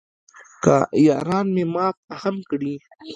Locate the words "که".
0.63-0.75